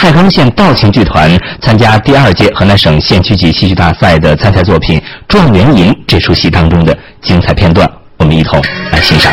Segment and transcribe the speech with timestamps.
[0.00, 1.30] 太康县道情剧团
[1.60, 8.58] 参加第二届河南省县区级戏剧大赛的参赛作品《状元吟》这出戏当中的精彩片段，我们一同
[8.90, 9.30] 来欣赏。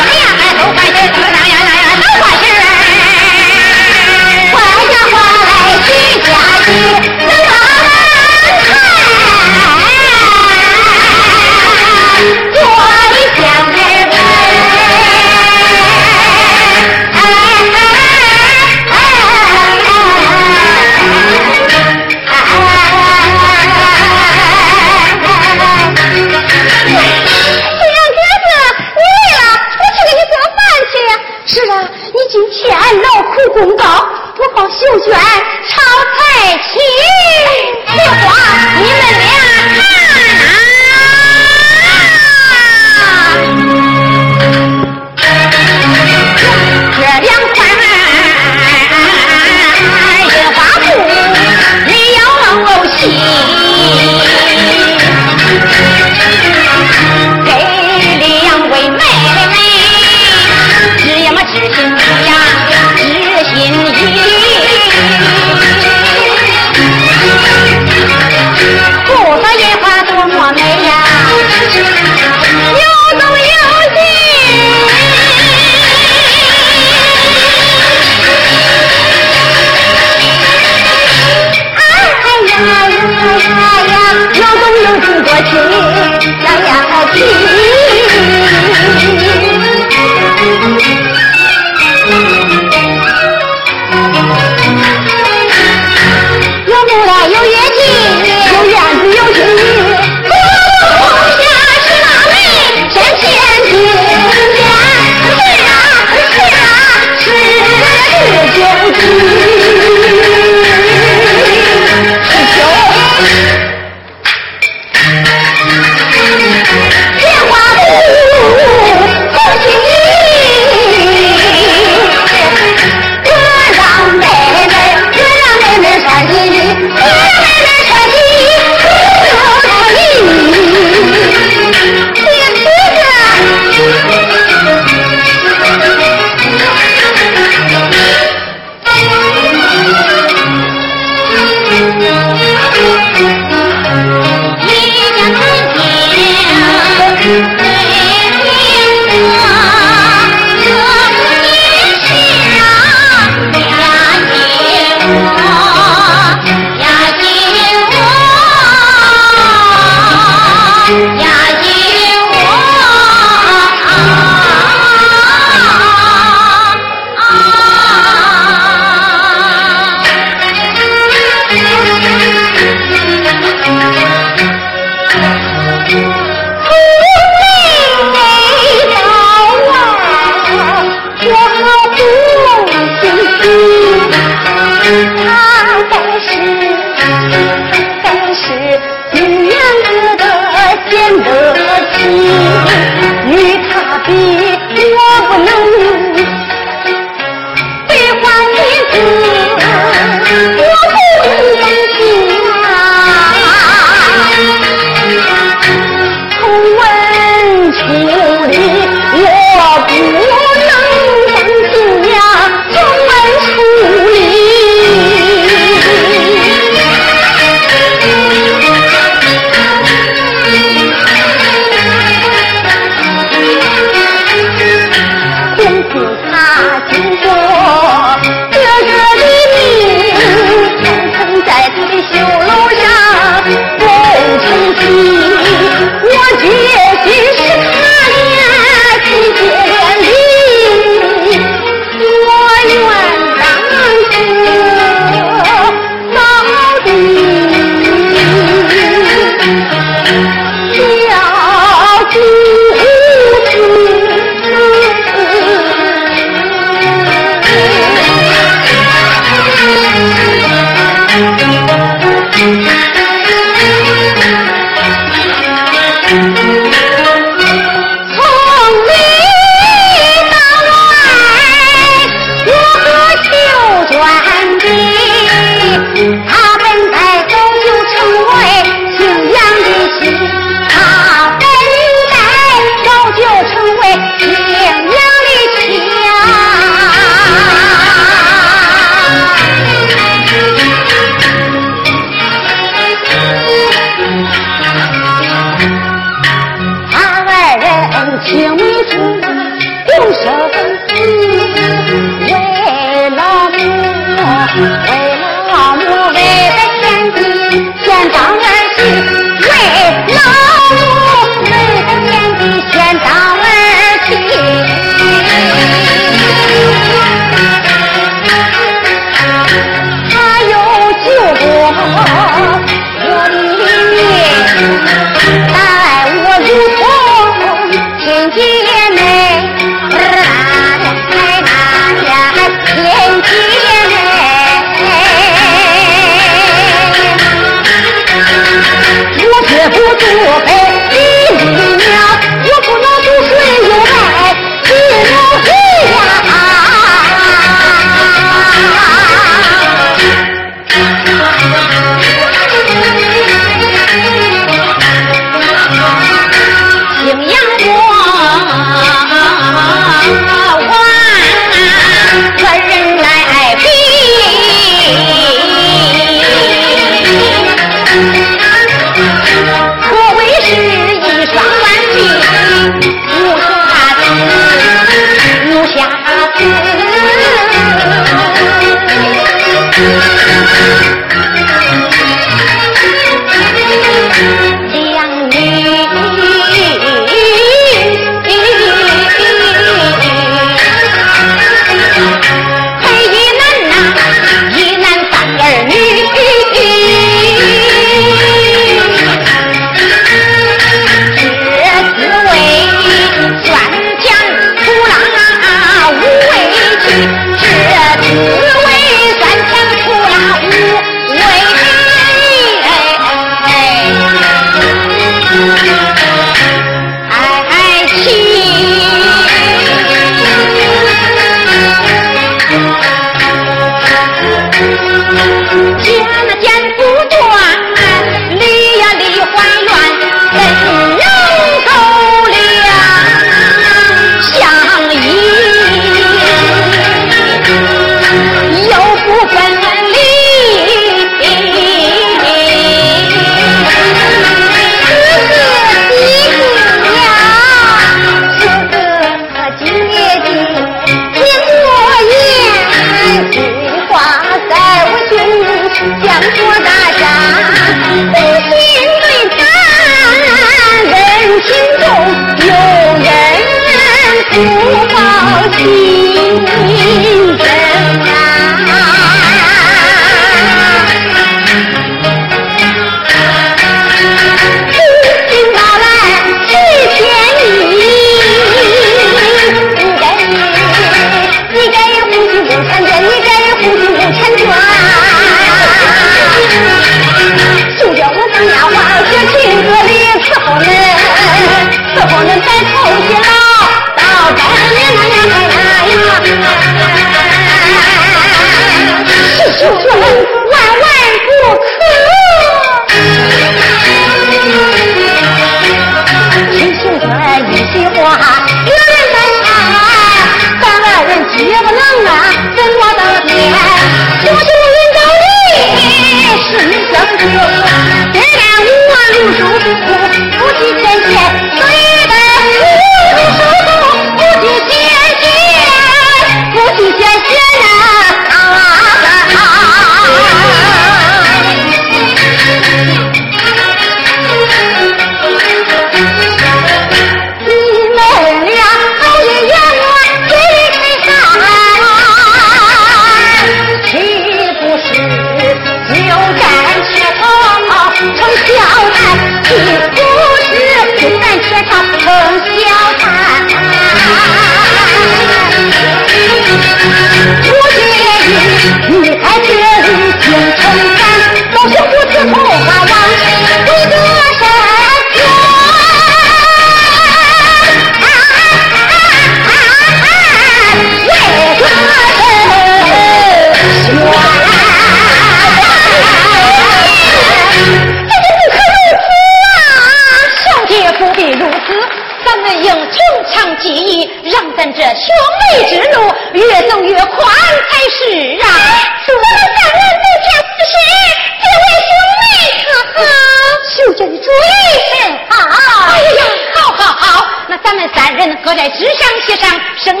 [598.51, 600.00] 我在纸上写上生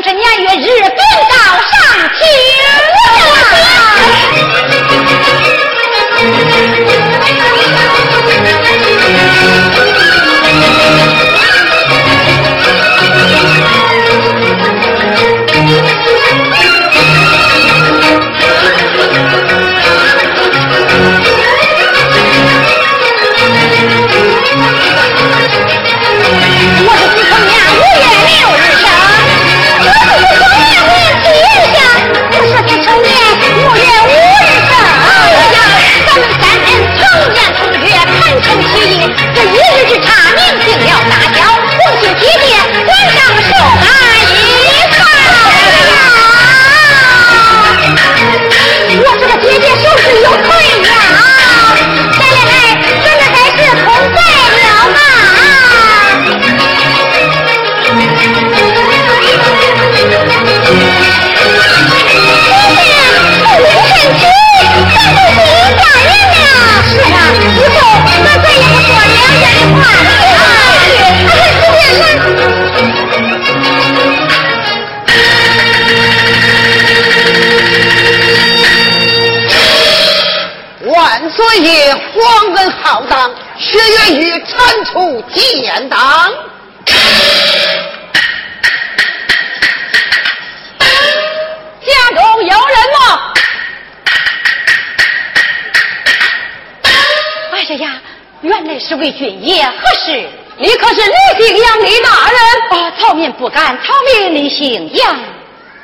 [103.41, 105.19] 不敢草民李姓杨，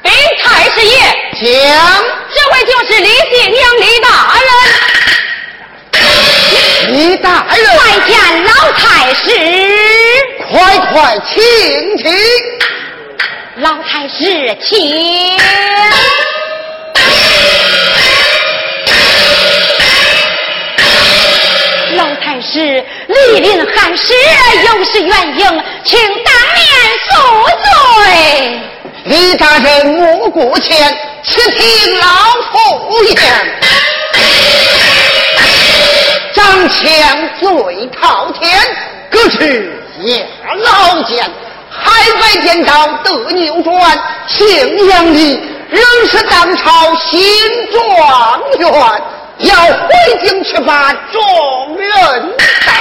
[0.04, 0.96] 禀太师爷，
[1.34, 1.48] 请，
[2.32, 4.08] 这位就是李姓杨李大
[4.46, 4.50] 人。
[6.94, 9.26] 李大人，拜见老太师，
[10.48, 12.06] 快快请请。
[13.58, 15.36] 老太师，请。
[21.96, 24.14] 老太师，莅临寒食，
[24.66, 26.62] 有失远迎，请当面
[27.08, 27.10] 恕
[27.64, 28.62] 罪。
[29.06, 30.76] 李大人莫过谦，
[31.24, 32.06] 且听老
[32.52, 33.16] 夫言。
[36.34, 38.60] 张强最滔天，
[39.10, 41.24] 可是也老奸，
[41.70, 47.22] 海外颠倒得扭转，庆阳里仍是当朝新
[47.72, 49.02] 状元。
[49.40, 49.90] 要回
[50.24, 52.74] 京去把众人带。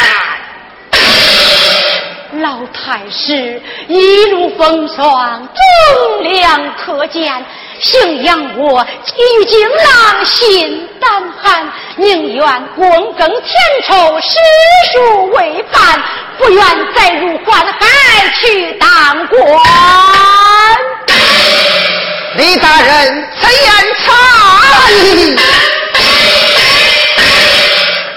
[2.41, 7.45] 老太师一路风霜，忠良可见。
[7.79, 12.45] 信仰我基于京郎心胆寒，宁愿
[12.75, 13.37] 躬耕田
[13.87, 14.39] 畴，诗
[14.93, 16.03] 书为伴，
[16.39, 19.39] 不愿再入宦海去当官。
[22.37, 23.71] 李大人，此言
[24.05, 24.07] 差
[24.91, 25.37] 矣。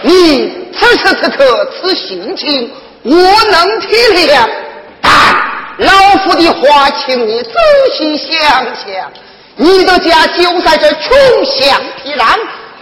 [0.10, 2.72] 你此时此刻此心情，
[3.04, 4.50] 我能体谅。
[5.00, 5.12] 但
[5.78, 7.52] 老夫的话，请你仔
[7.96, 9.12] 细想想。
[9.56, 12.24] 你的家就在这穷乡僻壤，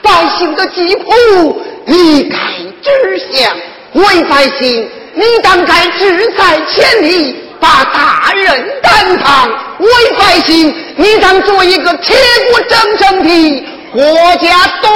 [0.01, 2.37] 百姓的疾苦，你该
[2.81, 3.51] 知晓。
[3.91, 9.49] 为百姓，你当该志在千里，把大任担当。
[9.79, 12.15] 为百姓，你当做一个铁
[12.51, 14.01] 骨铮铮的国
[14.37, 14.95] 家栋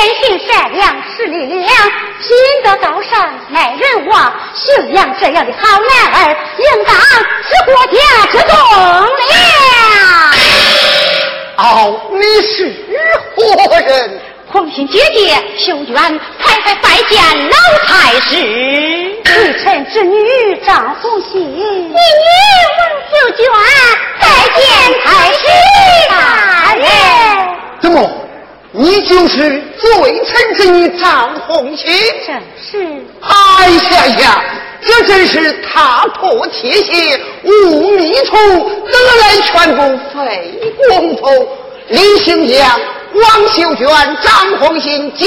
[0.00, 1.68] 道：天性善良，实力良，
[2.20, 2.30] 品
[2.64, 4.32] 德高尚，耐人望。
[4.54, 6.94] 姓杨这样的好男儿，应当
[7.44, 7.98] 是国家
[8.32, 8.56] 之栋
[9.28, 9.30] 梁。
[11.58, 12.74] 哦，你是
[13.36, 14.20] 何人？
[14.50, 15.94] 红心姐姐秀娟，
[16.42, 18.36] 太太拜见老太师。
[19.24, 21.40] 微臣之女张红心。
[21.40, 21.94] 你女
[22.78, 23.46] 王秀娟
[24.18, 24.60] 拜见
[25.04, 25.40] 太师
[26.08, 26.12] 大
[26.74, 26.84] 人。
[27.80, 28.10] 怎么，
[28.72, 31.90] 你就是罪臣之女张红心？
[32.26, 33.04] 正是。
[33.20, 34.44] 哎呀呀，
[34.80, 38.36] 这真是踏破铁鞋无觅处，
[38.86, 39.82] 得来全不
[40.14, 40.54] 费
[40.88, 41.48] 工夫。
[41.88, 42.80] 李姓杨。
[43.12, 43.88] 王秀娟、
[44.22, 45.26] 张红星接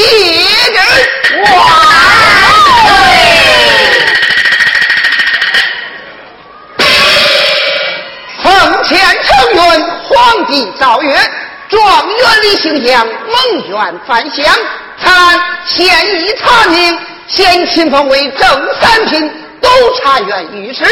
[0.71, 0.82] 任
[1.43, 1.51] 万
[8.41, 9.58] 奉前承运，
[10.08, 11.13] 皇帝诏曰：
[11.73, 14.45] 状元李形象蒙冤返乡，
[15.01, 15.88] 参现
[16.21, 18.47] 已查明，现亲封为正
[18.79, 19.27] 三品
[19.59, 20.83] 督察院御史。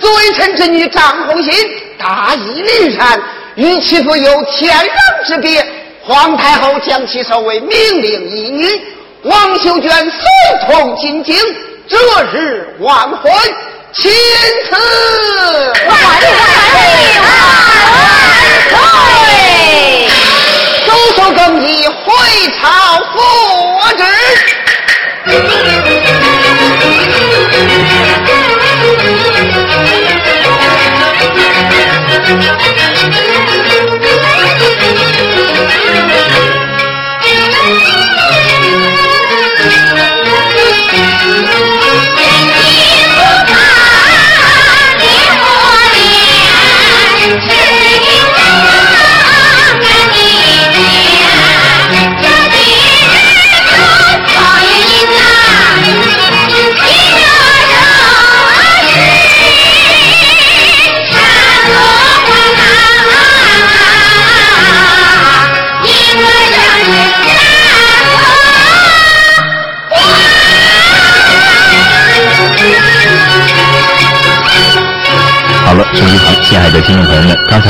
[0.00, 1.52] 罪臣之女张红心
[1.98, 3.22] 大义凛然，
[3.56, 5.64] 与其父有天壤之别。
[6.02, 7.70] 皇太后将其收为明
[8.02, 8.82] 令义女，
[9.24, 10.20] 王秀娟随
[10.66, 11.36] 同进京，
[11.86, 11.98] 择
[12.32, 13.32] 日完婚，
[13.92, 14.10] 钦
[14.70, 14.76] 此
[15.86, 16.30] 万岁
[17.20, 17.28] 万
[17.66, 17.71] 岁！
[21.34, 22.12] 更已回
[22.60, 24.51] 朝复旨。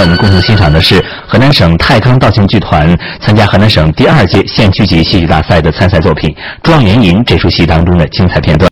[0.03, 6.29] 我们共同欣赏的是河南省太康道情剧团参加河南省第二届县区级戏剧大赛的参赛作品
[6.61, 8.61] 《状元吟》这出戏当中的精彩片段。